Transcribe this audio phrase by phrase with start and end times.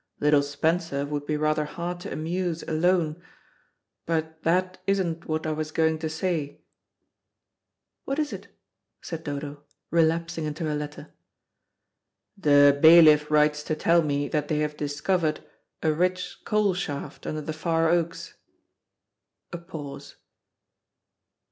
[0.19, 3.21] "Little Spencer would be rather hard to amuse alone.
[4.07, 6.63] But that isn't what I was going to say."
[8.05, 8.47] "What is it?"
[9.03, 9.61] said Dodo,
[9.91, 11.13] relapsing into her letter.
[12.35, 15.41] "The bailiff writes to tell me that they have discovered
[15.83, 18.33] a rich coal shaft under the Far Oaks."
[19.53, 20.15] A pause.